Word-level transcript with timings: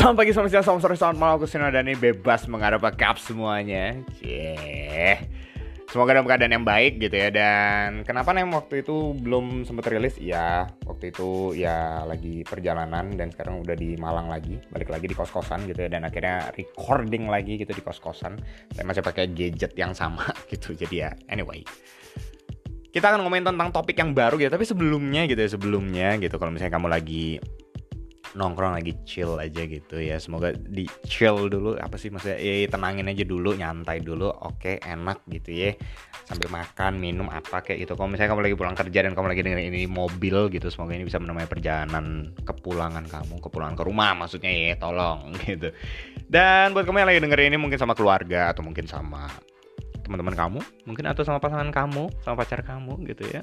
Selamat 0.00 0.16
pagi, 0.16 0.32
selamat 0.32 0.48
siang, 0.48 0.64
selamat 0.64 0.80
sore, 0.80 0.96
selamat 0.96 1.18
malam. 1.20 1.34
Aku 1.36 1.44
Sino 1.44 1.68
dan 1.68 1.84
bebas 1.84 2.48
menghadap 2.48 2.80
kap 2.96 3.20
semuanya. 3.20 4.00
Cie. 4.16 5.20
Semoga 5.92 6.16
dalam 6.16 6.24
keadaan 6.24 6.56
yang 6.56 6.64
baik 6.64 7.04
gitu 7.04 7.12
ya. 7.20 7.28
Dan 7.28 8.00
kenapa 8.08 8.32
nih 8.32 8.48
waktu 8.48 8.80
itu 8.80 9.12
belum 9.20 9.68
sempat 9.68 9.92
rilis? 9.92 10.16
Ya 10.16 10.72
waktu 10.88 11.12
itu 11.12 11.52
ya 11.52 12.08
lagi 12.08 12.48
perjalanan 12.48 13.12
Dan 13.12 13.28
sekarang 13.28 13.60
udah 13.60 13.76
di 13.76 14.00
Malang 14.00 14.32
lagi. 14.32 14.56
Balik 14.72 14.88
lagi 14.88 15.04
di 15.04 15.12
kos-kosan 15.12 15.68
gitu 15.68 15.84
ya. 15.84 15.92
Dan 15.92 16.08
akhirnya 16.08 16.48
recording 16.56 17.28
lagi 17.28 17.60
gitu 17.60 17.76
di 17.76 17.84
kos-kosan. 17.84 18.40
Saya 18.72 18.88
masih 18.88 19.04
pakai 19.04 19.28
gadget 19.28 19.76
yang 19.76 19.92
sama 19.92 20.24
gitu. 20.48 20.72
Jadi 20.72 20.96
ya 20.96 21.12
anyway. 21.28 21.60
Kita 22.88 23.04
akan 23.12 23.20
ngomongin 23.20 23.52
tentang 23.52 23.68
topik 23.68 24.00
yang 24.00 24.16
baru 24.16 24.40
gitu. 24.40 24.48
Tapi 24.48 24.64
sebelumnya 24.64 25.28
gitu 25.28 25.44
ya 25.44 25.50
sebelumnya 25.60 26.16
gitu. 26.16 26.40
Kalau 26.40 26.48
misalnya 26.48 26.72
kamu 26.72 26.88
lagi 26.88 27.36
nongkrong 28.34 28.78
lagi 28.78 28.94
chill 29.02 29.34
aja 29.38 29.66
gitu 29.66 29.98
ya. 29.98 30.16
Semoga 30.22 30.54
di 30.54 30.86
chill 31.06 31.50
dulu 31.50 31.74
apa 31.78 31.98
sih 31.98 32.12
maksudnya? 32.14 32.38
Ya, 32.38 32.66
tenangin 32.70 33.10
aja 33.10 33.24
dulu 33.26 33.58
nyantai 33.58 34.02
dulu 34.02 34.30
oke 34.30 34.78
enak 34.78 35.26
gitu 35.30 35.50
ya. 35.50 35.70
Sambil 36.30 36.46
makan 36.52 37.02
minum 37.02 37.26
apa 37.26 37.62
kayak 37.64 37.86
gitu. 37.86 37.98
Kalau 37.98 38.06
misalnya 38.06 38.30
kamu 38.36 38.42
lagi 38.46 38.56
pulang 38.56 38.76
kerja 38.78 38.98
dan 39.02 39.12
kamu 39.18 39.26
lagi 39.34 39.42
dengerin 39.42 39.68
ini 39.74 39.82
mobil 39.90 40.36
gitu 40.54 40.70
semoga 40.70 40.94
ini 40.94 41.04
bisa 41.06 41.18
menemani 41.18 41.50
perjalanan 41.50 42.30
kepulangan 42.46 43.04
kamu 43.10 43.34
kepulangan 43.42 43.74
ke 43.74 43.82
rumah 43.82 44.12
maksudnya 44.14 44.50
ya 44.50 44.74
tolong 44.78 45.34
gitu. 45.50 45.74
Dan 46.30 46.70
buat 46.76 46.86
kamu 46.86 47.02
yang 47.02 47.10
lagi 47.10 47.20
dengerin 47.22 47.48
ini 47.54 47.58
mungkin 47.58 47.78
sama 47.82 47.98
keluarga 47.98 48.54
atau 48.54 48.62
mungkin 48.62 48.86
sama 48.86 49.26
teman-teman 50.06 50.34
kamu 50.34 50.60
mungkin 50.90 51.06
atau 51.06 51.22
sama 51.22 51.38
pasangan 51.38 51.70
kamu 51.70 52.10
sama 52.26 52.34
pacar 52.38 52.62
kamu 52.62 52.98
gitu 53.10 53.26
ya. 53.30 53.42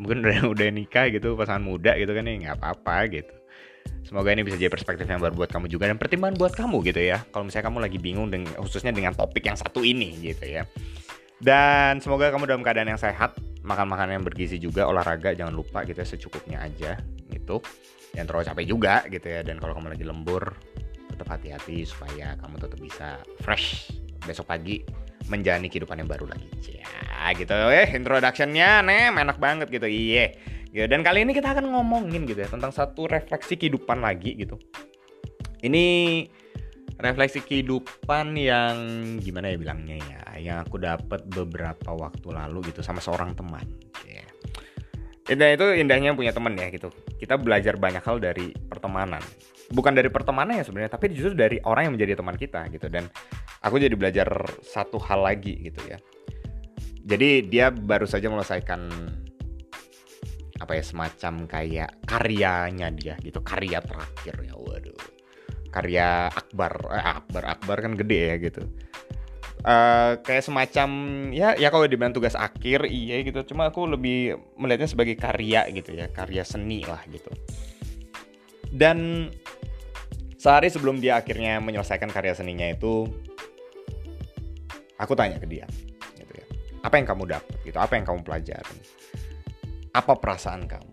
Mungkin 0.00 0.24
udah 0.24 0.48
udah 0.56 0.68
nikah 0.72 1.12
gitu 1.12 1.36
pasangan 1.36 1.60
muda 1.60 1.96
gitu 2.00 2.16
kan 2.16 2.24
ya 2.24 2.32
nggak 2.48 2.56
apa-apa 2.60 2.96
gitu 3.12 3.41
Semoga 4.02 4.28
ini 4.28 4.44
bisa 4.44 4.60
jadi 4.60 4.68
perspektif 4.68 5.08
yang 5.08 5.24
baru 5.24 5.32
buat 5.32 5.48
kamu 5.48 5.72
juga 5.72 5.88
dan 5.88 5.96
pertimbangan 5.96 6.36
buat 6.36 6.52
kamu 6.52 6.84
gitu 6.92 7.00
ya. 7.00 7.24
Kalau 7.32 7.48
misalnya 7.48 7.72
kamu 7.72 7.78
lagi 7.80 7.98
bingung 7.98 8.28
dengan 8.28 8.52
khususnya 8.60 8.92
dengan 8.92 9.16
topik 9.16 9.40
yang 9.48 9.56
satu 9.56 9.80
ini 9.80 10.20
gitu 10.20 10.44
ya. 10.44 10.68
Dan 11.40 11.98
semoga 11.98 12.28
kamu 12.28 12.44
dalam 12.44 12.62
keadaan 12.62 12.92
yang 12.92 13.00
sehat, 13.00 13.34
makan 13.64 13.88
makanan 13.90 14.20
yang 14.20 14.26
bergizi 14.26 14.60
juga, 14.60 14.86
olahraga 14.86 15.32
jangan 15.34 15.56
lupa 15.56 15.82
gitu 15.88 15.98
ya 15.98 16.06
secukupnya 16.06 16.58
aja 16.60 17.00
gitu. 17.32 17.58
Jangan 18.12 18.26
terlalu 18.28 18.44
capek 18.52 18.66
juga 18.68 18.94
gitu 19.08 19.26
ya. 19.32 19.40
Dan 19.40 19.56
kalau 19.58 19.74
kamu 19.74 19.96
lagi 19.96 20.04
lembur, 20.04 20.44
tetap 21.10 21.26
hati-hati 21.32 21.82
supaya 21.88 22.36
kamu 22.38 22.54
tetap 22.62 22.78
bisa 22.78 23.08
fresh 23.42 23.90
besok 24.22 24.46
pagi 24.46 24.86
menjalani 25.26 25.66
kehidupan 25.66 25.98
yang 25.98 26.10
baru 26.10 26.30
lagi. 26.30 26.46
Ya 26.68 27.01
gitu 27.38 27.54
eh 27.70 27.94
introductionnya 27.94 28.82
nih 28.82 29.14
enak 29.14 29.38
banget 29.38 29.70
gitu. 29.70 29.86
Iya. 29.86 30.34
Ya, 30.72 30.88
dan 30.88 31.04
kali 31.04 31.28
ini 31.28 31.36
kita 31.36 31.52
akan 31.52 31.68
ngomongin 31.68 32.24
gitu 32.24 32.40
ya 32.40 32.48
tentang 32.48 32.72
satu 32.72 33.04
refleksi 33.04 33.60
kehidupan 33.60 34.00
lagi 34.00 34.32
gitu. 34.40 34.56
Ini 35.60 35.84
refleksi 36.96 37.44
kehidupan 37.44 38.32
yang 38.40 38.76
gimana 39.20 39.52
ya 39.52 39.56
bilangnya 39.60 39.96
ya, 40.00 40.20
yang 40.40 40.56
aku 40.64 40.80
dapat 40.80 41.28
beberapa 41.28 41.92
waktu 41.92 42.24
lalu 42.32 42.72
gitu 42.72 42.80
sama 42.80 43.04
seorang 43.04 43.36
teman. 43.36 43.68
Ya. 44.08 44.24
Dan 45.28 45.60
itu 45.60 45.66
indahnya 45.76 46.16
punya 46.16 46.32
teman 46.32 46.56
ya 46.56 46.72
gitu. 46.72 46.88
Kita 47.20 47.36
belajar 47.36 47.76
banyak 47.76 48.00
hal 48.00 48.16
dari 48.16 48.56
pertemanan. 48.56 49.20
Bukan 49.76 49.92
dari 49.92 50.08
pertemanan 50.08 50.56
ya 50.56 50.64
sebenarnya, 50.64 50.96
tapi 50.96 51.12
justru 51.12 51.36
dari 51.36 51.60
orang 51.68 51.92
yang 51.92 51.94
menjadi 52.00 52.16
teman 52.16 52.36
kita 52.40 52.64
gitu. 52.72 52.88
Dan 52.88 53.12
aku 53.60 53.76
jadi 53.76 53.92
belajar 53.92 54.28
satu 54.64 54.96
hal 55.04 55.20
lagi 55.20 55.68
gitu 55.68 55.84
ya. 55.84 56.00
Jadi 57.02 57.50
dia 57.50 57.74
baru 57.74 58.06
saja 58.06 58.30
melesaikan 58.30 58.86
apa 60.62 60.78
ya 60.78 60.84
semacam 60.86 61.34
kayak 61.50 61.90
karyanya 62.06 62.88
dia 62.94 63.18
gitu. 63.18 63.42
Karya 63.42 63.82
terakhir 63.82 64.34
ya 64.46 64.54
waduh. 64.54 65.02
Karya 65.72 66.30
Akbar 66.30 66.72
eh, 66.94 67.04
Akbar 67.18 67.44
Akbar 67.58 67.76
kan 67.82 67.92
gede 67.98 68.20
ya 68.30 68.36
gitu. 68.38 68.62
Uh, 69.62 70.18
kayak 70.26 70.42
semacam 70.42 70.90
ya 71.30 71.54
ya 71.54 71.70
kalau 71.70 71.86
dibilang 71.86 72.14
tugas 72.14 72.38
akhir 72.38 72.86
iya 72.86 73.22
gitu. 73.26 73.42
Cuma 73.54 73.70
aku 73.70 73.86
lebih 73.90 74.38
melihatnya 74.54 74.90
sebagai 74.90 75.18
karya 75.18 75.66
gitu 75.74 75.94
ya 75.94 76.06
karya 76.10 76.46
seni 76.46 76.86
lah 76.86 77.02
gitu. 77.10 77.30
Dan 78.70 79.30
sehari 80.42 80.66
sebelum 80.66 80.98
dia 80.98 81.22
akhirnya 81.22 81.62
menyelesaikan 81.62 82.10
karya 82.10 82.34
seninya 82.34 82.66
itu 82.66 83.06
aku 84.98 85.14
tanya 85.14 85.38
ke 85.38 85.46
dia 85.46 85.70
apa 86.82 86.94
yang 86.98 87.06
kamu 87.06 87.24
dapat 87.30 87.56
gitu? 87.62 87.78
Apa 87.78 87.94
yang 87.94 88.04
kamu 88.06 88.20
pelajari? 88.26 88.78
Apa 89.94 90.18
perasaan 90.18 90.66
kamu? 90.66 90.92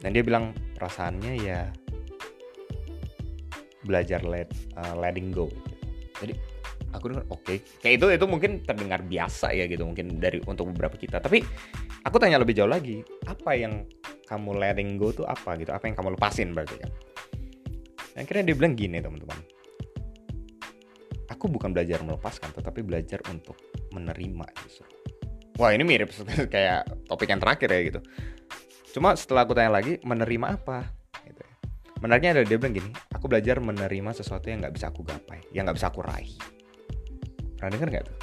Dan 0.00 0.10
dia 0.16 0.24
bilang 0.24 0.56
perasaannya 0.74 1.32
ya 1.38 1.68
belajar 3.84 4.24
let 4.24 4.48
uh, 4.74 4.96
letting 4.96 5.30
go. 5.30 5.52
Jadi 6.18 6.32
aku 6.96 7.12
dengar 7.12 7.24
oke. 7.28 7.44
Okay. 7.44 7.56
kayak 7.84 7.94
itu 8.00 8.06
itu 8.16 8.26
mungkin 8.26 8.50
terdengar 8.64 9.04
biasa 9.04 9.52
ya 9.52 9.68
gitu 9.68 9.84
mungkin 9.84 10.16
dari 10.16 10.40
untuk 10.48 10.72
beberapa 10.72 10.96
kita. 10.96 11.20
Tapi 11.20 11.44
aku 12.02 12.16
tanya 12.16 12.40
lebih 12.40 12.56
jauh 12.56 12.70
lagi 12.70 13.04
apa 13.28 13.52
yang 13.52 13.84
kamu 14.24 14.56
letting 14.56 14.96
go 14.96 15.12
tuh 15.12 15.28
apa 15.28 15.60
gitu? 15.60 15.70
Apa 15.76 15.92
yang 15.92 15.94
kamu 15.94 16.16
lepasin 16.16 16.56
berarti 16.56 16.76
kan? 16.80 16.90
Dan 18.16 18.24
akhirnya 18.24 18.44
dia 18.48 18.56
bilang 18.56 18.74
gini 18.74 18.96
teman-teman. 18.96 19.38
Aku 21.28 21.50
bukan 21.50 21.74
belajar 21.74 22.00
melepaskan 22.00 22.54
tetapi 22.54 22.80
belajar 22.86 23.18
untuk 23.28 23.58
menerima 23.92 24.46
justru 24.62 25.01
wah 25.56 25.70
ini 25.72 25.84
mirip 25.84 26.12
kayak 26.54 26.86
topik 27.08 27.28
yang 27.28 27.40
terakhir 27.40 27.68
ya 27.68 27.80
gitu. 27.88 28.00
Cuma 28.92 29.16
setelah 29.16 29.48
aku 29.48 29.56
tanya 29.56 29.72
lagi 29.72 29.96
menerima 30.04 30.46
apa? 30.60 30.84
Gitu 31.24 31.40
ya. 31.40 31.52
menariknya 32.02 32.30
adalah 32.38 32.46
dia 32.50 32.58
bilang 32.58 32.74
gini 32.74 32.90
aku 33.14 33.24
belajar 33.30 33.56
menerima 33.62 34.10
sesuatu 34.10 34.50
yang 34.50 34.58
nggak 34.58 34.74
bisa 34.74 34.90
aku 34.90 35.06
gapai 35.06 35.38
yang 35.54 35.64
nggak 35.68 35.76
bisa 35.78 35.88
aku 35.92 36.00
raih. 36.02 36.34
Pernah 37.56 37.70
denger 37.78 37.88
nggak 37.88 38.04
tuh? 38.10 38.18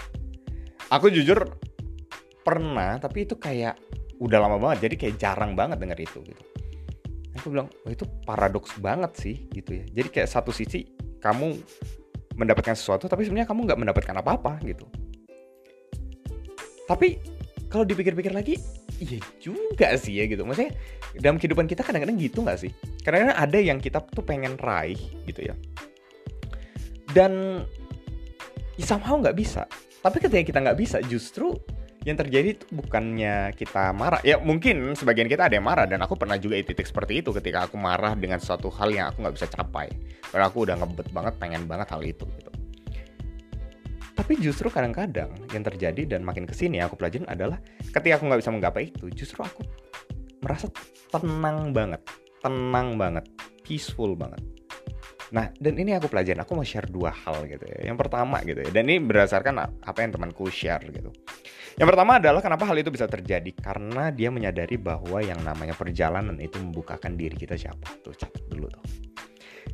Aku 0.90 1.06
jujur 1.14 1.40
pernah 2.44 2.98
tapi 2.98 3.30
itu 3.30 3.38
kayak 3.38 3.78
udah 4.20 4.40
lama 4.42 4.60
banget 4.60 4.90
jadi 4.90 4.96
kayak 5.00 5.16
jarang 5.16 5.52
banget 5.56 5.80
denger 5.80 6.00
itu 6.02 6.20
gitu. 6.28 6.44
Aku 7.40 7.56
bilang 7.56 7.72
oh, 7.72 7.92
itu 7.94 8.04
paradoks 8.28 8.76
banget 8.84 9.16
sih 9.16 9.36
gitu 9.54 9.80
ya. 9.80 9.86
Jadi 9.88 10.08
kayak 10.12 10.28
satu 10.28 10.52
sisi 10.52 10.84
kamu 11.24 11.56
mendapatkan 12.40 12.76
sesuatu 12.76 13.12
tapi 13.12 13.28
sebenarnya 13.28 13.52
kamu 13.52 13.68
nggak 13.68 13.80
mendapatkan 13.80 14.16
apa-apa 14.24 14.64
gitu 14.64 14.88
tapi 16.90 17.22
kalau 17.70 17.86
dipikir-pikir 17.86 18.34
lagi 18.34 18.58
iya 18.98 19.22
juga 19.38 19.94
sih 19.94 20.18
ya 20.18 20.26
gitu. 20.26 20.42
Maksudnya 20.44 20.74
dalam 21.22 21.38
kehidupan 21.38 21.70
kita 21.70 21.86
kadang-kadang 21.86 22.18
gitu 22.18 22.42
nggak 22.42 22.60
sih? 22.60 22.74
Karena 23.06 23.38
ada 23.38 23.62
yang 23.62 23.78
kita 23.78 24.02
tuh 24.10 24.26
pengen 24.26 24.58
raih 24.58 24.98
gitu 25.30 25.54
ya. 25.54 25.56
Dan 27.14 27.64
ya 28.76 28.86
somehow 28.90 29.22
nggak 29.22 29.38
bisa. 29.38 29.70
Tapi 30.02 30.18
ketika 30.18 30.42
kita 30.42 30.60
nggak 30.66 30.80
bisa 30.82 30.98
justru 31.06 31.54
yang 32.08 32.16
terjadi 32.18 32.58
itu 32.58 32.66
bukannya 32.74 33.54
kita 33.54 33.94
marah. 33.94 34.24
Ya 34.26 34.42
mungkin 34.42 34.98
sebagian 34.98 35.30
kita 35.30 35.46
ada 35.46 35.56
yang 35.56 35.68
marah 35.70 35.86
dan 35.86 36.02
aku 36.02 36.18
pernah 36.18 36.42
juga 36.42 36.58
di 36.58 36.66
titik 36.66 36.90
seperti 36.90 37.22
itu 37.22 37.30
ketika 37.38 37.70
aku 37.70 37.78
marah 37.78 38.18
dengan 38.18 38.42
suatu 38.42 38.74
hal 38.74 38.90
yang 38.90 39.14
aku 39.14 39.22
nggak 39.22 39.36
bisa 39.38 39.48
capai. 39.48 39.94
Karena 40.26 40.50
aku 40.50 40.66
udah 40.66 40.74
ngebet 40.74 41.14
banget 41.14 41.34
pengen 41.38 41.70
banget 41.70 41.88
hal 41.94 42.02
itu 42.02 42.26
gitu 42.26 42.59
tapi 44.20 44.36
justru 44.36 44.68
kadang-kadang 44.68 45.32
yang 45.56 45.64
terjadi 45.64 46.04
dan 46.04 46.28
makin 46.28 46.44
ke 46.44 46.52
sini 46.52 46.84
aku 46.84 47.00
pelajarin 47.00 47.24
adalah 47.32 47.56
ketika 47.80 48.20
aku 48.20 48.28
nggak 48.28 48.44
bisa 48.44 48.52
menggapai 48.52 48.92
itu, 48.92 49.08
justru 49.16 49.40
aku 49.48 49.64
merasa 50.44 50.68
tenang 51.08 51.72
banget, 51.72 52.04
tenang 52.44 53.00
banget, 53.00 53.24
peaceful 53.64 54.20
banget. 54.20 54.44
Nah, 55.32 55.48
dan 55.56 55.74
ini 55.80 55.96
aku 55.96 56.12
pelajarin, 56.12 56.44
aku 56.44 56.52
mau 56.52 56.68
share 56.68 56.92
dua 56.92 57.16
hal 57.16 57.48
gitu 57.48 57.64
ya. 57.64 57.88
Yang 57.88 57.98
pertama 58.04 58.44
gitu 58.44 58.60
ya, 58.60 58.70
dan 58.76 58.92
ini 58.92 59.00
berdasarkan 59.00 59.56
apa 59.88 60.00
yang 60.04 60.12
temanku 60.12 60.52
share 60.52 60.84
gitu. 60.92 61.16
Yang 61.80 61.88
pertama 61.96 62.20
adalah 62.20 62.44
kenapa 62.44 62.68
hal 62.68 62.76
itu 62.76 62.92
bisa 62.92 63.08
terjadi 63.08 63.56
karena 63.56 64.12
dia 64.12 64.28
menyadari 64.28 64.76
bahwa 64.76 65.24
yang 65.24 65.40
namanya 65.48 65.80
perjalanan 65.80 66.36
itu 66.44 66.60
membukakan 66.60 67.16
diri 67.16 67.40
kita 67.40 67.56
siapa. 67.56 67.88
Tuh 68.04 68.12
catat 68.12 68.44
dulu 68.52 68.68
tuh. 68.68 68.84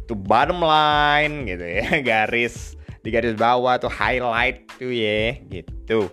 Itu 0.05 0.13
bottom 0.13 0.61
line 0.61 1.49
gitu 1.49 1.65
ya, 1.65 1.97
garis 2.13 2.77
di 3.05 3.13
garis 3.13 3.37
bawah 3.37 3.77
tuh 3.77 3.93
highlight 3.93 4.65
tuh 4.81 4.89
ya 4.89 5.37
gitu. 5.45 6.09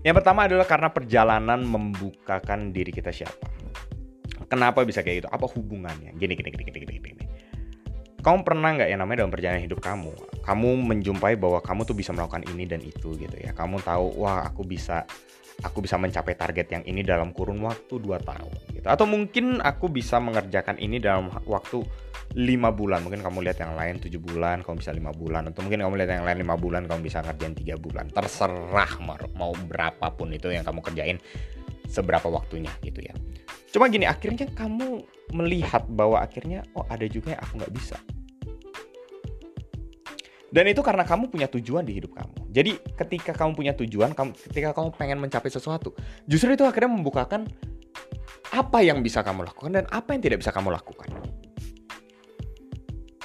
Yang 0.00 0.14
pertama 0.24 0.48
adalah 0.48 0.64
karena 0.64 0.88
perjalanan 0.88 1.60
membukakan 1.60 2.72
diri 2.72 2.88
kita 2.88 3.12
siapa. 3.12 3.52
Kenapa 4.48 4.80
bisa 4.88 5.04
kayak 5.04 5.24
gitu? 5.24 5.28
Apa 5.28 5.44
hubungannya? 5.44 6.16
Gini 6.16 6.32
gini 6.32 6.48
gini 6.48 6.64
gini 6.64 6.78
gini, 6.88 7.00
gini. 7.04 7.24
kamu 8.24 8.40
pernah 8.40 8.72
nggak 8.72 8.88
yang 8.88 9.04
namanya 9.04 9.20
dalam 9.20 9.32
perjalanan 9.36 9.68
hidup 9.68 9.84
kamu 9.84 10.08
kamu 10.48 10.68
menjumpai 10.80 11.36
bahwa 11.36 11.60
kamu 11.60 11.84
tuh 11.84 11.92
bisa 11.92 12.08
melakukan 12.16 12.40
ini 12.48 12.64
dan 12.64 12.80
itu 12.80 13.12
gitu 13.20 13.36
ya. 13.36 13.52
Kamu 13.52 13.84
tahu 13.84 14.24
wah 14.24 14.48
aku 14.48 14.64
bisa 14.64 15.04
aku 15.62 15.84
bisa 15.84 15.94
mencapai 16.00 16.34
target 16.34 16.66
yang 16.72 16.82
ini 16.88 17.06
dalam 17.06 17.30
kurun 17.30 17.62
waktu 17.62 18.00
2 18.00 18.18
tahun 18.24 18.52
gitu. 18.74 18.86
Atau 18.88 19.06
mungkin 19.06 19.62
aku 19.62 19.86
bisa 19.92 20.18
mengerjakan 20.18 20.80
ini 20.82 20.98
dalam 20.98 21.30
waktu 21.46 21.84
lima 22.34 22.74
bulan. 22.74 23.06
Mungkin 23.06 23.22
kamu 23.22 23.46
lihat 23.46 23.62
yang 23.62 23.78
lain 23.78 24.02
tujuh 24.02 24.18
bulan 24.18 24.66
kamu 24.66 24.82
bisa 24.82 24.90
lima 24.90 25.14
bulan. 25.14 25.52
Atau 25.52 25.62
mungkin 25.62 25.86
kamu 25.86 25.94
lihat 26.02 26.10
yang 26.10 26.26
lain 26.26 26.38
lima 26.42 26.56
bulan 26.58 26.88
kamu 26.90 27.06
bisa 27.06 27.22
ngerjain 27.22 27.54
tiga 27.54 27.76
bulan. 27.78 28.10
Terserah 28.10 28.92
mau 29.36 29.52
berapapun 29.70 30.34
itu 30.34 30.50
yang 30.50 30.66
kamu 30.66 30.82
kerjain 30.82 31.18
seberapa 31.86 32.26
waktunya 32.26 32.72
gitu 32.82 33.04
ya. 33.04 33.14
Cuma 33.70 33.90
gini 33.90 34.06
akhirnya 34.06 34.50
kamu 34.54 35.02
melihat 35.34 35.82
bahwa 35.90 36.22
akhirnya 36.22 36.62
oh 36.78 36.86
ada 36.86 37.06
juga 37.10 37.34
yang 37.34 37.42
aku 37.42 37.54
nggak 37.58 37.74
bisa 37.74 37.98
Dan 40.54 40.70
itu 40.70 40.86
karena 40.86 41.02
kamu 41.02 41.34
punya 41.34 41.50
tujuan 41.50 41.82
di 41.82 41.98
hidup 41.98 42.14
kamu. 42.14 42.54
Jadi 42.54 42.78
ketika 42.94 43.34
kamu 43.34 43.58
punya 43.58 43.74
tujuan, 43.74 44.14
kamu, 44.14 44.38
ketika 44.38 44.70
kamu 44.70 44.94
pengen 44.94 45.18
mencapai 45.18 45.50
sesuatu, 45.50 45.90
justru 46.30 46.54
itu 46.54 46.62
akhirnya 46.62 46.94
membukakan 46.94 47.50
apa 48.54 48.78
yang 48.86 49.02
bisa 49.02 49.26
kamu 49.26 49.42
lakukan 49.50 49.82
dan 49.82 49.84
apa 49.90 50.14
yang 50.14 50.22
tidak 50.22 50.46
bisa 50.46 50.54
kamu 50.54 50.70
lakukan. 50.70 51.10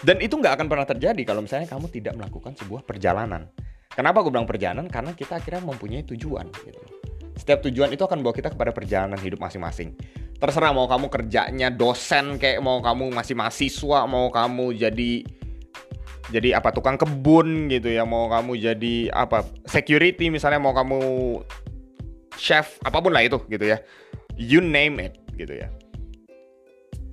Dan 0.01 0.17
itu 0.25 0.41
nggak 0.41 0.57
akan 0.57 0.67
pernah 0.73 0.87
terjadi 0.89 1.21
kalau 1.21 1.45
misalnya 1.45 1.69
kamu 1.69 1.85
tidak 1.93 2.17
melakukan 2.17 2.57
sebuah 2.57 2.81
perjalanan. 2.81 3.45
Kenapa 3.93 4.25
aku 4.25 4.33
bilang 4.33 4.49
perjalanan? 4.49 4.89
Karena 4.89 5.13
kita 5.13 5.37
akhirnya 5.37 5.61
mempunyai 5.61 6.01
tujuan. 6.09 6.49
Gitu. 6.49 6.81
Setiap 7.37 7.61
tujuan 7.69 7.93
itu 7.93 8.01
akan 8.09 8.25
bawa 8.25 8.33
kita 8.33 8.49
kepada 8.49 8.73
perjalanan 8.73 9.21
hidup 9.21 9.37
masing-masing. 9.37 9.93
Terserah 10.39 10.73
mau 10.73 10.89
kamu 10.89 11.13
kerjanya 11.13 11.69
dosen 11.69 12.41
kayak 12.41 12.57
mau 12.63 12.81
kamu 12.81 13.13
masih 13.13 13.37
mahasiswa, 13.37 14.07
mau 14.09 14.33
kamu 14.33 14.65
jadi 14.81 15.38
jadi 16.29 16.61
apa 16.61 16.69
tukang 16.69 16.95
kebun 16.95 17.69
gitu 17.73 17.89
ya 17.89 18.05
mau 18.05 18.29
kamu 18.29 18.53
jadi 18.57 18.95
apa 19.09 19.41
security 19.65 20.29
misalnya 20.29 20.61
mau 20.61 20.77
kamu 20.77 21.01
chef 22.37 22.77
apa 22.85 23.01
pun 23.01 23.11
lah 23.11 23.25
itu 23.25 23.41
gitu 23.49 23.65
ya. 23.65 23.81
You 24.39 24.63
name 24.63 25.01
it 25.03 25.17
gitu 25.35 25.57
ya. 25.57 25.67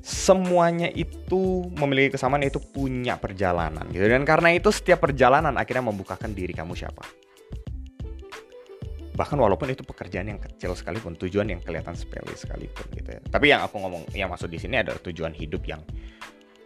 Semuanya 0.06 0.86
itu 0.94 1.66
memiliki 1.74 2.14
kesamaan 2.14 2.46
yaitu 2.46 2.62
punya 2.62 3.18
perjalanan 3.18 3.82
gitu. 3.90 4.06
Dan 4.06 4.22
karena 4.22 4.54
itu 4.54 4.70
setiap 4.70 5.02
perjalanan 5.02 5.58
akhirnya 5.58 5.90
membukakan 5.90 6.30
diri 6.30 6.54
kamu 6.54 6.78
siapa. 6.78 7.02
Bahkan 9.16 9.34
walaupun 9.40 9.72
itu 9.72 9.82
pekerjaan 9.82 10.28
yang 10.28 10.38
kecil 10.38 10.76
sekalipun 10.76 11.16
tujuan 11.16 11.48
yang 11.48 11.58
kelihatan 11.64 11.96
sepele 11.96 12.36
sekalipun 12.36 12.86
gitu 12.94 13.16
ya. 13.16 13.20
Tapi 13.26 13.50
yang 13.50 13.64
aku 13.66 13.80
ngomong 13.80 14.12
yang 14.14 14.30
maksud 14.30 14.52
di 14.52 14.60
sini 14.60 14.78
adalah 14.78 15.00
tujuan 15.02 15.34
hidup 15.34 15.64
yang 15.66 15.80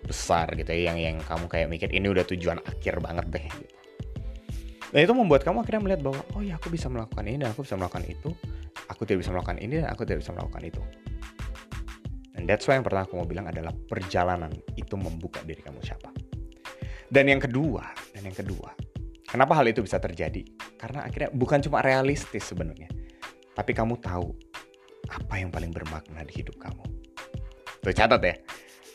besar 0.04 0.52
gitu 0.56 0.70
ya 0.72 0.92
yang 0.92 0.98
yang 0.98 1.16
kamu 1.24 1.46
kayak 1.46 1.68
mikir 1.68 1.88
ini 1.92 2.08
udah 2.10 2.24
tujuan 2.24 2.58
akhir 2.64 3.00
banget 3.00 3.26
deh. 3.30 3.46
Dan 4.90 5.06
itu 5.06 5.14
membuat 5.14 5.46
kamu 5.46 5.62
akhirnya 5.62 5.82
melihat 5.86 6.02
bahwa 6.02 6.20
oh 6.34 6.42
ya 6.42 6.58
aku 6.58 6.66
bisa 6.72 6.90
melakukan 6.90 7.22
ini 7.22 7.38
dan 7.38 7.54
aku 7.54 7.62
bisa 7.62 7.78
melakukan 7.78 8.04
itu, 8.10 8.30
aku 8.90 9.02
tidak 9.06 9.22
bisa 9.22 9.30
melakukan 9.30 9.58
ini 9.62 9.74
dan 9.78 9.88
aku 9.94 10.02
tidak 10.02 10.18
bisa 10.26 10.32
melakukan 10.34 10.62
itu. 10.66 10.82
Dan 12.34 12.42
that's 12.48 12.66
why 12.66 12.74
yang 12.74 12.82
pertama 12.82 13.06
aku 13.06 13.14
mau 13.22 13.28
bilang 13.28 13.46
adalah 13.46 13.70
perjalanan 13.70 14.50
itu 14.74 14.94
membuka 14.98 15.44
diri 15.46 15.62
kamu 15.62 15.78
siapa. 15.84 16.10
Dan 17.06 17.26
yang 17.30 17.42
kedua, 17.42 17.86
dan 18.14 18.22
yang 18.26 18.34
kedua, 18.34 18.70
kenapa 19.26 19.58
hal 19.58 19.66
itu 19.70 19.82
bisa 19.82 19.98
terjadi? 20.02 20.42
Karena 20.74 21.06
akhirnya 21.06 21.30
bukan 21.34 21.62
cuma 21.62 21.82
realistis 21.82 22.50
sebenarnya, 22.50 22.90
tapi 23.54 23.74
kamu 23.74 23.98
tahu 23.98 24.30
apa 25.10 25.34
yang 25.38 25.50
paling 25.50 25.74
bermakna 25.74 26.22
di 26.26 26.42
hidup 26.42 26.58
kamu. 26.58 26.86
Tuh 27.82 27.94
catat 27.94 28.22
ya, 28.22 28.34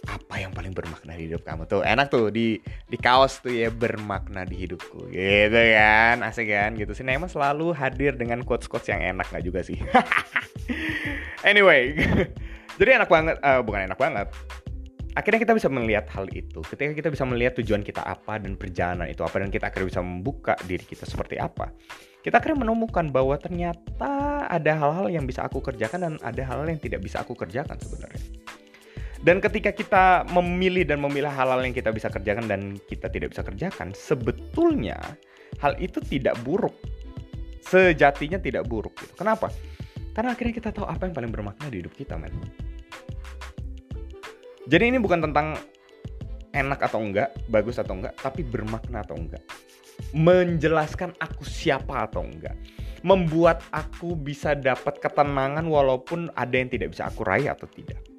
apa 0.07 0.41
yang 0.41 0.53
paling 0.53 0.71
bermakna 0.71 1.17
di 1.17 1.29
hidup 1.29 1.43
kamu 1.43 1.65
tuh? 1.67 1.81
Enak 1.81 2.07
tuh 2.09 2.29
di 2.29 2.57
di 2.89 2.97
kaos 2.97 3.41
tuh 3.41 3.51
ya 3.51 3.73
bermakna 3.73 4.45
di 4.45 4.55
hidupku. 4.55 5.09
Gitu 5.11 5.61
kan 5.75 6.21
asik 6.23 6.49
kan? 6.49 6.77
Gitu. 6.77 6.93
Sih 6.93 7.05
emang 7.05 7.29
selalu 7.29 7.75
hadir 7.75 8.15
dengan 8.15 8.41
quotes 8.45 8.69
quotes 8.69 8.89
yang 8.89 9.01
enak 9.01 9.27
nggak 9.29 9.45
juga 9.45 9.61
sih? 9.65 9.77
Anyway 11.45 11.93
jadi 12.81 12.97
enak 12.97 13.09
banget 13.09 13.37
uh, 13.45 13.61
bukan 13.61 13.85
enak 13.85 13.99
banget. 14.01 14.27
Akhirnya 15.15 15.39
kita 15.39 15.53
bisa 15.55 15.69
melihat 15.71 16.09
hal 16.11 16.27
itu. 16.33 16.59
Ketika 16.65 16.91
kita 16.91 17.07
bisa 17.13 17.23
melihat 17.23 17.55
tujuan 17.61 17.85
kita 17.85 18.03
apa 18.03 18.35
dan 18.41 18.57
perjalanan 18.59 19.07
itu 19.07 19.21
apa 19.21 19.39
dan 19.39 19.53
kita 19.53 19.69
akhirnya 19.69 19.87
bisa 19.93 20.01
membuka 20.01 20.57
diri 20.65 20.83
kita 20.83 21.05
seperti 21.05 21.37
apa 21.37 21.71
kita 22.25 22.41
akhirnya 22.41 22.65
menemukan 22.65 23.13
bahwa 23.13 23.37
ternyata 23.37 24.41
ada 24.49 24.71
hal-hal 24.73 25.13
yang 25.13 25.29
bisa 25.29 25.45
aku 25.45 25.61
kerjakan 25.61 25.99
dan 26.01 26.13
ada 26.25 26.41
hal-hal 26.41 26.65
yang 26.73 26.81
tidak 26.81 27.05
bisa 27.05 27.21
aku 27.21 27.37
kerjakan 27.37 27.77
sebenarnya 27.77 28.17
dan 29.23 29.39
ketika 29.39 29.71
kita 29.71 30.27
memilih 30.27 30.83
dan 30.83 30.99
memilah 30.99 31.31
hal-hal 31.31 31.63
yang 31.63 31.71
kita 31.71 31.93
bisa 31.95 32.11
kerjakan 32.11 32.51
dan 32.51 32.61
kita 32.91 33.07
tidak 33.07 33.31
bisa 33.31 33.45
kerjakan, 33.47 33.95
sebetulnya 33.95 34.99
hal 35.63 35.77
itu 35.79 36.03
tidak 36.03 36.35
buruk. 36.43 36.75
Sejatinya 37.63 38.37
tidak 38.41 38.67
buruk. 38.67 38.91
Gitu. 38.99 39.15
Kenapa? 39.15 39.47
Karena 40.11 40.35
akhirnya 40.35 40.53
kita 40.59 40.69
tahu 40.75 40.85
apa 40.87 41.07
yang 41.07 41.15
paling 41.15 41.31
bermakna 41.31 41.65
di 41.71 41.79
hidup 41.79 41.95
kita, 41.95 42.19
men. 42.19 42.31
Jadi 44.65 44.83
ini 44.83 44.97
bukan 44.99 45.21
tentang 45.29 45.55
enak 46.51 46.79
atau 46.83 46.99
enggak, 46.99 47.35
bagus 47.47 47.79
atau 47.79 47.95
enggak, 47.95 48.15
tapi 48.19 48.43
bermakna 48.43 49.03
atau 49.03 49.15
enggak. 49.15 49.43
Menjelaskan 50.11 51.15
aku 51.23 51.47
siapa 51.47 52.03
atau 52.03 52.23
enggak. 52.23 52.55
Membuat 53.05 53.61
aku 53.69 54.17
bisa 54.17 54.57
dapat 54.57 54.97
ketenangan 54.97 55.63
walaupun 55.69 56.33
ada 56.33 56.55
yang 56.57 56.73
tidak 56.73 56.97
bisa 56.97 57.05
aku 57.05 57.21
raih 57.21 57.53
atau 57.53 57.69
tidak 57.69 58.14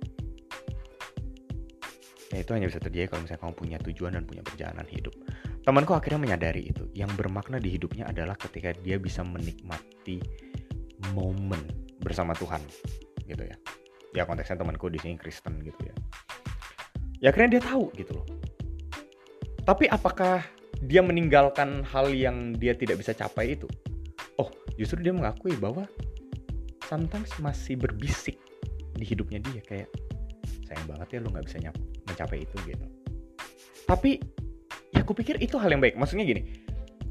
Ya 2.34 2.42
itu 2.42 2.50
hanya 2.54 2.66
bisa 2.66 2.82
terjadi 2.82 3.06
kalau 3.06 3.22
misalnya 3.22 3.42
kamu 3.46 3.54
punya 3.54 3.78
tujuan 3.86 4.12
dan 4.18 4.24
punya 4.26 4.42
perjalanan 4.42 4.86
hidup. 4.90 5.14
Temanku 5.62 5.94
akhirnya 5.94 6.18
menyadari 6.18 6.74
itu. 6.74 6.90
Yang 6.94 7.14
bermakna 7.18 7.62
di 7.62 7.70
hidupnya 7.70 8.10
adalah 8.10 8.34
ketika 8.34 8.74
dia 8.82 8.98
bisa 8.98 9.22
menikmati 9.22 10.18
momen 11.14 11.62
bersama 12.02 12.34
Tuhan, 12.34 12.58
gitu 13.26 13.42
ya. 13.46 13.56
Ya 14.14 14.22
konteksnya 14.26 14.58
temanku 14.58 14.90
di 14.90 14.98
sini 14.98 15.14
Kristen 15.14 15.62
gitu 15.62 15.78
ya. 15.86 15.94
Ya 17.22 17.26
akhirnya 17.30 17.58
dia 17.58 17.62
tahu 17.62 17.94
gitu 17.94 18.18
loh. 18.18 18.26
Tapi 19.66 19.90
apakah 19.90 20.42
dia 20.82 21.02
meninggalkan 21.02 21.82
hal 21.86 22.10
yang 22.14 22.54
dia 22.54 22.74
tidak 22.74 23.02
bisa 23.02 23.14
capai 23.14 23.58
itu? 23.58 23.66
Oh, 24.38 24.50
justru 24.78 25.02
dia 25.02 25.14
mengakui 25.14 25.54
bahwa 25.58 25.86
sometimes 26.86 27.34
masih 27.42 27.74
berbisik 27.74 28.38
di 28.96 29.04
hidupnya 29.04 29.42
dia 29.42 29.60
kayak 29.66 29.90
sayang 30.64 30.86
banget 30.86 31.18
ya 31.18 31.18
lo 31.22 31.28
nggak 31.34 31.46
bisa 31.46 31.58
nyap 31.60 31.76
mencapai 32.06 32.46
itu 32.46 32.56
gitu. 32.66 32.86
Tapi 33.86 34.18
ya 34.94 35.02
aku 35.02 35.14
pikir 35.14 35.38
itu 35.38 35.58
hal 35.58 35.70
yang 35.70 35.82
baik. 35.82 35.94
Maksudnya 35.98 36.26
gini 36.26 36.42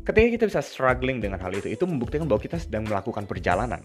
ketika 0.05 0.27
kita 0.37 0.43
bisa 0.45 0.61
struggling 0.61 1.17
dengan 1.17 1.41
hal 1.41 1.49
itu 1.49 1.65
itu 1.65 1.81
membuktikan 1.89 2.29
bahwa 2.29 2.37
kita 2.37 2.61
sedang 2.61 2.85
melakukan 2.85 3.25
perjalanan. 3.25 3.81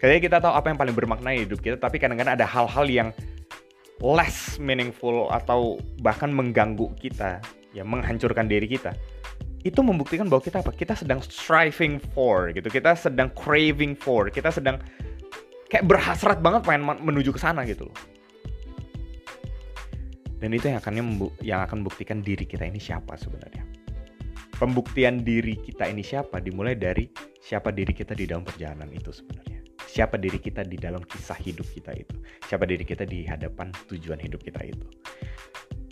Ketika 0.00 0.20
kita 0.20 0.36
tahu 0.40 0.52
apa 0.56 0.66
yang 0.72 0.78
paling 0.80 0.96
bermakna 0.96 1.36
di 1.36 1.44
hidup 1.44 1.60
kita 1.60 1.76
tapi 1.76 2.00
kadang-kadang 2.00 2.36
ada 2.36 2.48
hal-hal 2.48 2.86
yang 2.88 3.08
less 4.00 4.56
meaningful 4.58 5.28
atau 5.30 5.76
bahkan 6.00 6.32
mengganggu 6.32 6.90
kita 6.98 7.40
ya 7.76 7.84
menghancurkan 7.86 8.48
diri 8.48 8.66
kita 8.66 8.96
itu 9.64 9.80
membuktikan 9.80 10.28
bahwa 10.28 10.44
kita 10.44 10.60
apa? 10.60 10.76
Kita 10.76 10.92
sedang 10.92 11.24
striving 11.24 11.96
for 12.12 12.52
gitu. 12.52 12.68
Kita 12.68 12.92
sedang 12.92 13.32
craving 13.32 13.96
for 13.96 14.28
kita 14.28 14.52
sedang 14.52 14.76
kayak 15.74 15.90
berhasrat 15.90 16.38
banget 16.38 16.62
pengen 16.62 16.86
menuju 17.02 17.34
ke 17.34 17.40
sana 17.40 17.66
gitu 17.66 17.88
loh 17.90 17.96
dan 20.38 20.50
itu 20.52 20.70
yang 20.70 20.78
akan 20.82 20.94
yang 21.42 21.60
akan 21.64 21.84
membuktikan 21.84 22.20
diri 22.20 22.44
kita 22.44 22.66
ini 22.66 22.82
siapa 22.82 23.14
sebenarnya. 23.14 23.64
Pembuktian 24.54 25.26
diri 25.26 25.58
kita 25.58 25.90
ini 25.90 26.06
siapa 26.06 26.38
dimulai 26.38 26.78
dari 26.78 27.10
siapa 27.42 27.74
diri 27.74 27.90
kita 27.90 28.14
di 28.14 28.24
dalam 28.30 28.46
perjalanan 28.46 28.86
itu 28.94 29.10
sebenarnya. 29.10 29.66
Siapa 29.84 30.14
diri 30.14 30.38
kita 30.38 30.62
di 30.62 30.78
dalam 30.78 31.02
kisah 31.02 31.38
hidup 31.38 31.66
kita 31.74 31.90
itu. 31.94 32.14
Siapa 32.46 32.62
diri 32.66 32.86
kita 32.86 33.02
di 33.02 33.26
hadapan 33.26 33.74
tujuan 33.90 34.18
hidup 34.22 34.42
kita 34.42 34.62
itu. 34.62 34.86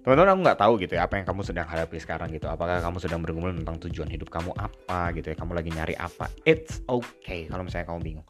Teman-teman 0.02 0.34
aku 0.34 0.40
nggak 0.42 0.58
tahu 0.58 0.72
gitu 0.82 0.98
ya 0.98 1.06
apa 1.06 1.14
yang 1.22 1.26
kamu 1.26 1.42
sedang 1.46 1.66
hadapi 1.66 1.98
sekarang 1.98 2.30
gitu. 2.34 2.50
Apakah 2.50 2.82
kamu 2.82 2.98
sedang 2.98 3.20
bergumul 3.22 3.54
tentang 3.54 3.78
tujuan 3.86 4.10
hidup 4.10 4.30
kamu 4.30 4.50
apa 4.58 5.14
gitu 5.14 5.30
ya. 5.30 5.36
Kamu 5.38 5.54
lagi 5.54 5.70
nyari 5.70 5.94
apa. 5.98 6.30
It's 6.46 6.82
okay 6.90 7.46
kalau 7.46 7.66
misalnya 7.66 7.90
kamu 7.90 8.00
bingung. 8.02 8.26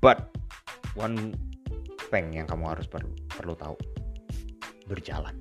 But 0.00 0.32
one 0.96 1.36
thing 2.08 2.36
yang 2.36 2.48
kamu 2.48 2.68
harus 2.68 2.88
perlu 2.88 3.12
perlu 3.32 3.56
tahu 3.56 3.76
berjalan. 4.88 5.34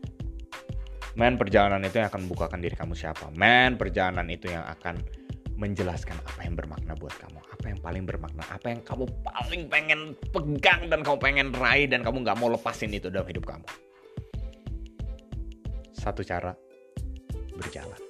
Men, 1.13 1.37
perjalanan 1.37 1.85
itu 1.85 2.01
yang 2.01 2.09
akan 2.09 2.25
membukakan 2.25 2.57
diri 2.57 2.73
kamu 2.73 2.97
siapa. 2.97 3.29
Men, 3.37 3.77
perjalanan 3.77 4.25
itu 4.33 4.49
yang 4.49 4.65
akan 4.65 4.97
menjelaskan 5.53 6.17
apa 6.25 6.41
yang 6.41 6.57
bermakna 6.57 6.97
buat 6.97 7.13
kamu. 7.21 7.37
Apa 7.53 7.65
yang 7.69 7.79
paling 7.85 8.03
bermakna. 8.09 8.41
Apa 8.49 8.73
yang 8.73 8.81
kamu 8.81 9.05
paling 9.21 9.61
pengen 9.69 10.17
pegang 10.33 10.89
dan 10.89 11.05
kamu 11.05 11.17
pengen 11.21 11.47
raih 11.53 11.85
dan 11.85 12.01
kamu 12.01 12.25
gak 12.25 12.37
mau 12.41 12.49
lepasin 12.49 12.89
itu 12.89 13.13
dalam 13.13 13.29
hidup 13.29 13.45
kamu. 13.45 13.67
Satu 15.93 16.25
cara, 16.25 16.57
berjalan. 17.53 18.01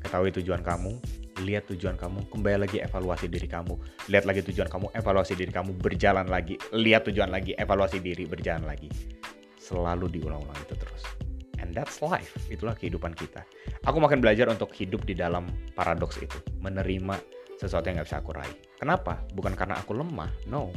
Ketahui 0.00 0.32
tujuan 0.40 0.64
kamu, 0.64 0.96
lihat 1.44 1.68
tujuan 1.68 2.00
kamu, 2.00 2.24
kembali 2.32 2.56
lagi 2.64 2.80
evaluasi 2.80 3.28
diri 3.28 3.46
kamu, 3.46 3.76
lihat 4.08 4.24
lagi 4.24 4.40
tujuan 4.48 4.66
kamu, 4.72 4.90
evaluasi 4.96 5.36
diri 5.36 5.52
kamu, 5.52 5.76
berjalan 5.76 6.26
lagi, 6.26 6.56
lihat 6.72 7.06
tujuan 7.06 7.28
lagi, 7.28 7.52
evaluasi 7.54 8.00
diri, 8.00 8.24
berjalan 8.24 8.64
lagi 8.66 8.88
selalu 9.64 10.12
diulang-ulang 10.12 10.60
itu 10.60 10.76
terus. 10.76 11.02
And 11.64 11.72
that's 11.72 12.04
life, 12.04 12.36
itulah 12.52 12.76
kehidupan 12.76 13.16
kita. 13.16 13.40
Aku 13.88 13.96
makin 13.96 14.20
belajar 14.20 14.52
untuk 14.52 14.68
hidup 14.76 15.08
di 15.08 15.16
dalam 15.16 15.48
paradoks 15.72 16.20
itu, 16.20 16.36
menerima 16.60 17.16
sesuatu 17.56 17.88
yang 17.88 18.04
gak 18.04 18.08
bisa 18.12 18.20
aku 18.20 18.36
raih. 18.36 18.56
Kenapa? 18.76 19.24
Bukan 19.32 19.56
karena 19.56 19.80
aku 19.80 19.96
lemah, 19.96 20.28
no. 20.52 20.68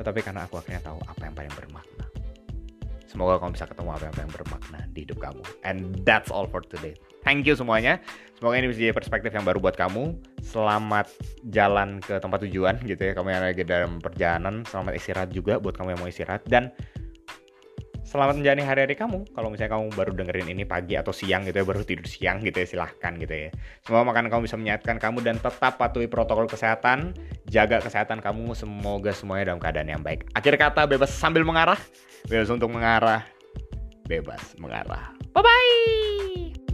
Tetapi 0.00 0.24
karena 0.24 0.48
aku 0.48 0.56
akhirnya 0.56 0.80
tahu 0.80 0.96
apa 1.04 1.22
yang 1.28 1.34
paling 1.36 1.52
bermakna. 1.52 2.04
Semoga 3.14 3.38
kamu 3.38 3.54
bisa 3.54 3.70
ketemu 3.70 3.90
apa 3.94 4.10
yang 4.10 4.32
bermakna 4.32 4.80
di 4.90 5.06
hidup 5.06 5.22
kamu. 5.22 5.44
And 5.62 6.02
that's 6.02 6.34
all 6.34 6.50
for 6.50 6.66
today. 6.66 6.98
Thank 7.22 7.46
you 7.46 7.54
semuanya. 7.54 8.02
Semoga 8.34 8.58
ini 8.58 8.66
bisa 8.66 8.82
jadi 8.82 8.90
perspektif 8.90 9.30
yang 9.30 9.46
baru 9.46 9.62
buat 9.62 9.78
kamu. 9.78 10.18
Selamat 10.42 11.06
jalan 11.46 12.02
ke 12.02 12.18
tempat 12.18 12.42
tujuan 12.42 12.74
gitu 12.82 12.98
ya. 12.98 13.14
Kamu 13.14 13.30
yang 13.30 13.46
lagi 13.46 13.62
dalam 13.62 14.02
perjalanan. 14.02 14.66
Selamat 14.66 14.98
istirahat 14.98 15.30
juga 15.30 15.62
buat 15.62 15.78
kamu 15.78 15.94
yang 15.94 16.00
mau 16.02 16.10
istirahat. 16.10 16.42
Dan 16.50 16.74
selamat 18.14 18.38
menjalani 18.38 18.62
hari-hari 18.62 18.94
kamu. 18.94 19.26
Kalau 19.34 19.50
misalnya 19.50 19.74
kamu 19.74 19.84
baru 19.90 20.12
dengerin 20.14 20.46
ini 20.54 20.62
pagi 20.62 20.94
atau 20.94 21.10
siang 21.10 21.42
gitu 21.50 21.58
ya, 21.58 21.66
baru 21.66 21.82
tidur 21.82 22.06
siang 22.06 22.46
gitu 22.46 22.62
ya, 22.62 22.66
silahkan 22.70 23.18
gitu 23.18 23.34
ya. 23.34 23.50
Semoga 23.82 24.14
makanan 24.14 24.30
kamu 24.30 24.46
bisa 24.46 24.54
menyehatkan 24.54 25.02
kamu 25.02 25.18
dan 25.26 25.36
tetap 25.42 25.74
patuhi 25.74 26.06
protokol 26.06 26.46
kesehatan, 26.46 27.18
jaga 27.50 27.82
kesehatan 27.82 28.22
kamu. 28.22 28.54
Semoga 28.54 29.10
semuanya 29.10 29.50
dalam 29.50 29.58
keadaan 29.58 29.90
yang 29.90 30.02
baik. 30.06 30.30
Akhir 30.30 30.54
kata 30.54 30.86
bebas 30.86 31.10
sambil 31.10 31.42
mengarah, 31.42 31.80
bebas 32.30 32.46
untuk 32.54 32.70
mengarah, 32.70 33.26
bebas 34.06 34.54
mengarah. 34.62 35.10
Bye 35.34 35.42
bye. 35.42 36.73